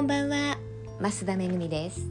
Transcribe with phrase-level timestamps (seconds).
[0.00, 0.56] こんばんは。
[0.98, 2.08] 増田めぐみです。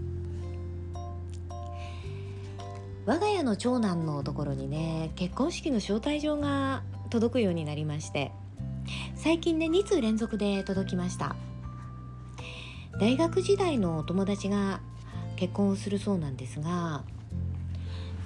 [3.08, 8.32] 我が家の長男のところにね結婚式の招待状が届くようになりまして
[9.16, 11.36] 最近ね2通連続で届きました。
[13.00, 14.82] 大学時代のお友達が
[15.36, 17.02] 結婚をするそうなんですが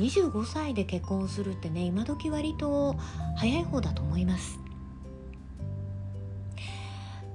[0.01, 2.97] 25歳で結婚をするってね今時割と
[3.37, 4.59] 早い方だと思います。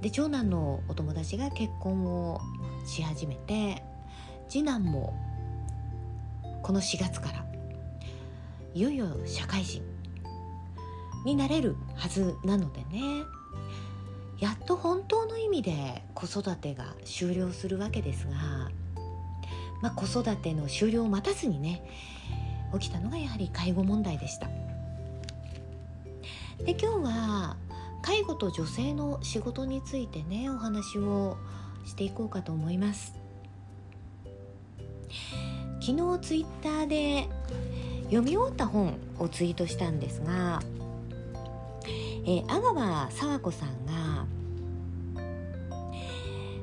[0.00, 2.40] で長男のお友達が結婚を
[2.86, 3.82] し始めて
[4.48, 5.14] 次男も
[6.62, 7.44] この4月から
[8.74, 9.82] いよいよ社会人
[11.24, 13.24] になれるはずなのでね
[14.38, 18.34] やっと本当の意味で子育てが終了するわけですが、
[19.82, 21.82] まあ、子育ての終了を待たずにね
[22.72, 24.48] 起きたのがやはり介護問題でした。
[26.64, 27.56] で今日は
[28.08, 31.36] 介護と女性の仕事についてねお話を
[31.84, 33.12] していこうかと思います
[35.82, 37.28] 昨日ツイッターで
[38.04, 40.62] 読み終わった本をツイートしたんですが、
[42.24, 44.26] えー、阿川佐和子さんが、ま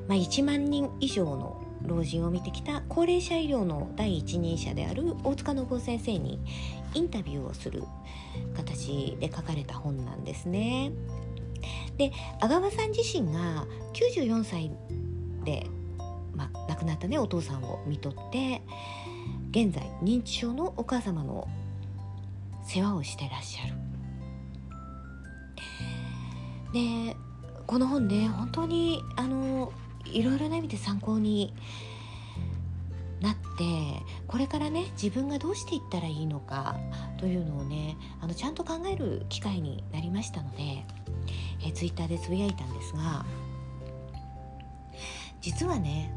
[0.08, 6.40] あ、1万人以上の老人を見てきた高齢者医療の第一人者である大塚信夫先生に
[6.94, 7.84] インタビューをする
[8.56, 10.90] 形で書かれた本なんですね。
[11.96, 14.70] で阿川さん自身が94歳
[15.44, 15.66] で、
[16.34, 18.62] まあ、亡くなったねお父さんを看取って
[19.50, 21.48] 現在認知症のお母様の
[22.66, 23.74] 世話をしてらっしゃる。
[26.72, 27.16] で
[27.66, 29.72] この本ね本当にあの
[30.04, 31.54] いろいろな意味で参考に
[33.20, 33.42] なって
[34.26, 36.76] これからね自分がどうしていったらいいのか
[37.18, 40.84] というのをねあのちゃんと考える機会になりましたので
[41.66, 43.24] えツイッターでつぶやいたんですが
[45.40, 46.12] 実はね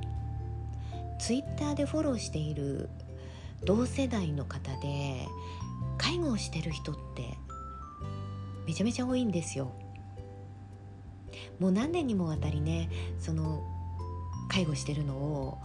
[1.19, 2.89] ツイッターでフォローしている
[3.63, 5.27] 同世代の方で
[5.97, 7.37] 介護をしてる人って
[8.65, 9.71] めちゃめちゃ多いんですよ。
[11.59, 13.63] もう何年にもわたりねその
[14.49, 15.57] 介護してるのを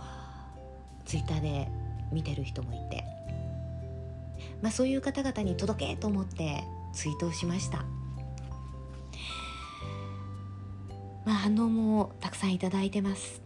[1.05, 1.69] ツイッターで
[2.13, 3.05] 見てる人もいて、
[4.61, 7.85] まあ、そういう方々に届けと思ってツイートをしました。
[11.25, 13.43] まあ、反応もたくさんいただいてます。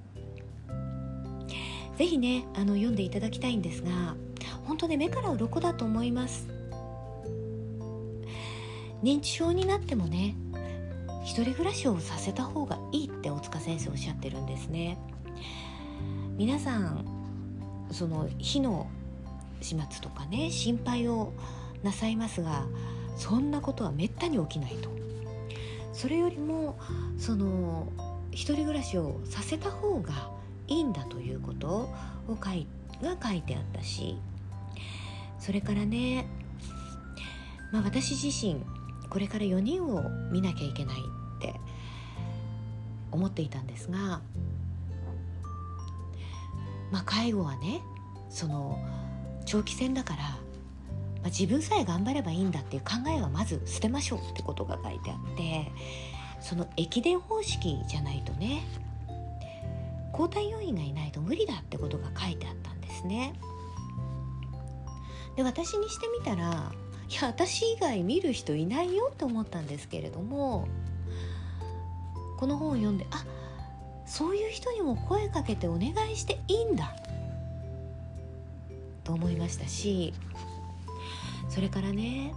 [1.96, 4.14] ぜひねあの読んでいただきたいんですが
[4.64, 6.48] 本当ね目から鱗だと思います。
[9.02, 10.34] 認知症になってもね
[11.24, 14.98] 一人暮らしをさせた方がいいって大塚先生おっしゃってるんですね。
[16.36, 17.04] 皆さん
[17.90, 18.88] その火の
[19.60, 21.32] 始末とかね心配を
[21.82, 22.66] なさいますが
[23.16, 24.88] そんなことはめったに起きないと。
[25.98, 26.78] それよりも
[27.18, 27.88] その
[28.30, 30.30] 一人暮らしをさせた方が
[30.68, 31.90] いいんだということ
[32.28, 32.68] を書い
[33.02, 34.16] が書いてあったし
[35.40, 36.28] それからね、
[37.72, 38.64] まあ、私自身
[39.10, 41.52] これから4人を見なきゃいけないって
[43.10, 44.20] 思っていたんですが、
[46.92, 47.80] まあ、介護はね
[48.30, 48.78] その
[49.46, 50.38] 長期戦だから
[51.28, 55.72] あ、自分さえ頑張ればいいんだっていう考えはまず捨てましょうってことが書いてあって
[56.40, 58.62] その駅伝方式じゃないとね
[60.12, 63.34] 交代要員がいないと無理だってことが書いてあったんですね。
[65.36, 66.72] で私にしてみたら
[67.08, 70.66] いや私以外見る人いないよって思ったんですけれども
[72.38, 73.24] この本を読んであ
[74.04, 76.96] そういう人にも声かけてお願いしていいんだ
[79.04, 80.12] と思いましたし
[81.58, 82.32] それからね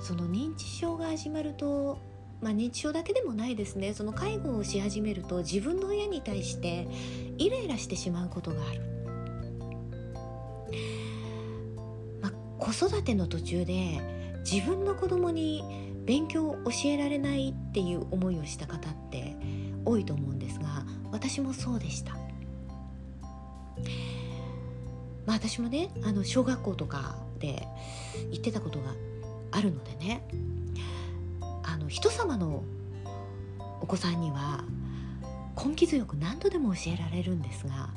[0.00, 1.98] その認知症が始まると
[2.40, 6.86] まあ、認知症だけでもないですねその介護をし始めると自分の親に対して
[7.36, 8.80] イライラしてしまうことがある、
[12.20, 14.00] まあ、子育ての途中で
[14.48, 15.64] 自分の子供に
[16.04, 19.36] 勉強を教えられないっていう思いをした方って
[19.84, 22.12] 多いと思うんですが私もそうでした。
[25.26, 27.66] まあ、私もねあの小学校とかで
[28.30, 28.94] 言ってたことが
[29.50, 30.26] あるのでね。
[31.66, 32.62] あの人様の
[33.80, 34.64] お子さんには
[35.56, 37.90] 根気強く何度でも教えられるんですが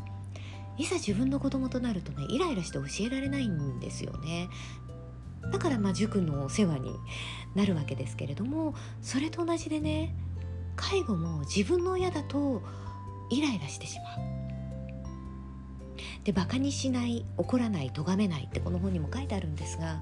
[0.78, 4.50] いざ自分の子供となるとねイライラして教えられないんですよね。
[5.52, 6.92] だからまあ塾のお世話に
[7.56, 10.14] なるわけですけれどもそれと同じでね
[10.76, 12.62] 介護も自分の親だと
[13.30, 14.47] イライラしてしまう。
[16.24, 20.02] でバカにしない怒らない咎めないってこの本にも書いてあるんですが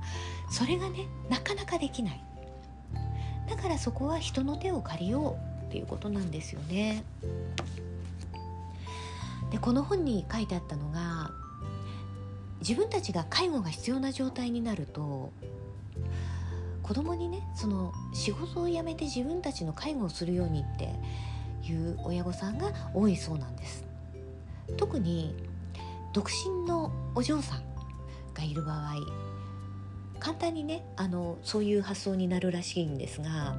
[0.49, 2.23] それがねなかなかできない。
[3.49, 7.03] だからそこは人の手を借りようっていうことなんですよね。
[9.51, 11.31] でこの本に書いてあったのが
[12.59, 15.31] 自分たちが介護が必要な状態になると
[16.81, 20.95] 子供にねその仕事を辞めて自分たちの介護をするようにって
[21.63, 23.85] いう親御さんが多いそうなんです。
[24.77, 25.35] 特に
[26.15, 27.63] 独身のお嬢さん
[28.33, 28.95] がいる場合
[30.17, 33.57] 簡単にねあのそういう発想になるらしいんですが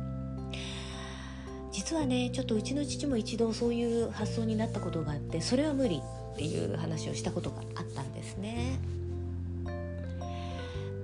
[1.71, 6.01] 実はねちょっとうちの父も一度そういう発想になったことがあってそれは無理
[6.33, 8.79] っていう話をしたことがあったんですね。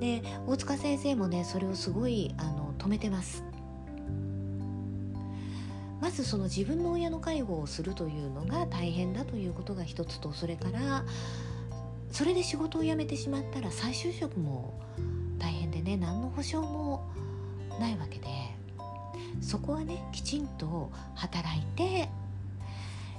[0.00, 3.44] で大塚先生もねそれをすごいあの止めてます。
[6.02, 11.04] まずその自分の親の介護をするというのが大変だということが一つとそれから
[12.10, 14.82] それで仕事を辞めてしまったら再就職も
[15.38, 17.08] 大変でね何の保証も
[17.78, 18.26] ないわけで
[19.40, 22.08] そこはねきちんと働いて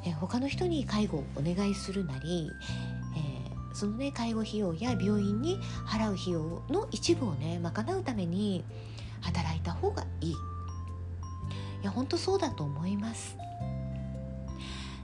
[0.06, 2.50] え他の人に介護をお願いするなり、
[3.16, 5.58] えー、そのね介護費用や病院に
[5.88, 8.66] 払う費用の一部をね賄うために
[9.22, 10.36] 働いた方がいい。
[11.94, 13.38] 本当そうだと思います。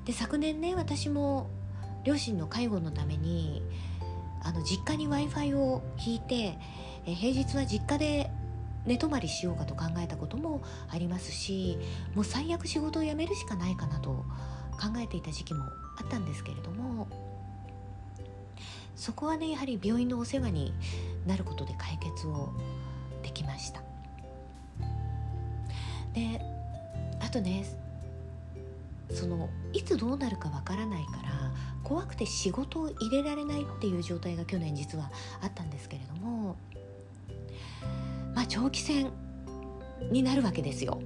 [0.05, 1.49] で昨年ね私も
[2.03, 3.61] 両親の介護のために
[4.41, 6.57] あの実家に w i f i を引いて、
[7.05, 8.31] え平日は実家で
[8.85, 11.77] 寝泊まりしようかと考えたこともありますし
[12.15, 14.09] もう最悪仕事を辞めるしかないかなと
[14.79, 15.65] 考えていた時期も
[15.97, 17.07] あったんですけれども
[18.95, 20.73] そこはねやはり病院のお世話に
[21.27, 22.53] なることで解決を
[23.21, 23.81] できました。
[26.13, 26.41] で
[27.19, 27.65] あとね
[29.11, 31.51] そのいつどうなるかわからないから
[31.83, 35.11] 怖くて仕事を入れられないっていう状態が去年実は
[35.41, 36.57] あったんですけれども
[38.35, 39.11] まあ長期戦
[40.11, 41.01] になるわけですよ。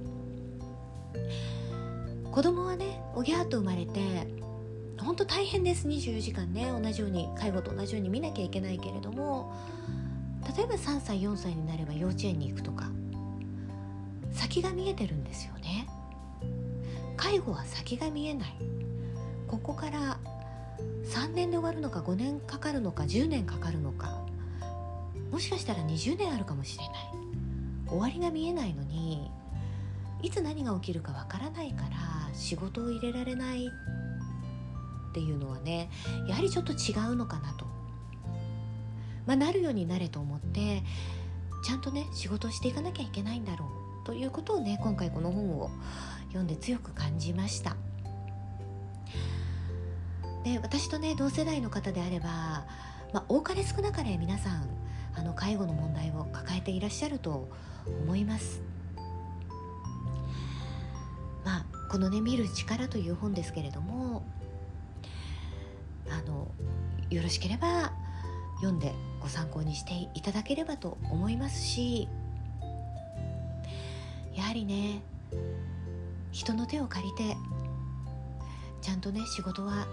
[2.30, 4.26] 子供はねおぎゃーと生まれて
[4.98, 9.52] 本当大変です24時間ね同じように介護と同じように見なきゃいけないけれども
[10.56, 12.90] 例えば3歳4歳になれば幼稚園に行くとか
[14.32, 15.86] 先が見えてるんですよね
[17.24, 18.54] 介護は先が見えない
[19.48, 20.18] ここから
[21.06, 24.20] 3年で終わるのか5年かかるのか10年かかるのか
[25.30, 26.94] もしかしたら20年あるかもしれない
[27.88, 29.30] 終わりが見えないのに
[30.20, 35.88] いつ何が起きるかわからないから仕事を入れられないっていうのはね
[36.28, 37.64] やはりちょっと違うのかなと。
[39.24, 40.82] まあ、なるようになれと思って
[41.64, 43.64] ちゃんとね仕事をしていかなきゃいけないんだろ
[44.02, 45.70] うということをね今回この本を
[46.34, 47.76] 読んで強く感じました。
[50.42, 52.66] で私とね同世代の方であれば、
[53.12, 54.68] まあ、多かれ少なかれ皆さん
[55.14, 57.48] あの介護の問題を抱えていらっしゃると
[57.86, 58.62] 思います。
[61.44, 64.24] まあこのね「見る力」という本ですけれども
[66.10, 66.48] あの
[67.10, 67.92] よろしければ
[68.56, 72.08] 読んでご参考にしていただければと思いますし
[74.34, 75.00] やはりね
[76.34, 77.36] 人の手を借りて
[78.82, 79.86] ちゃんとね仕事は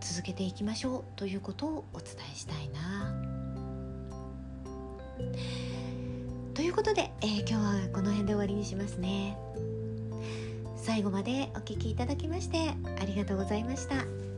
[0.00, 3.14] 続けていきましょうということをお伝えしたいな。
[6.54, 9.36] ということで、えー、今日はこの辺で終わりにしますね。
[10.76, 14.29] 最後までお聴きいただきましてありがとうございました。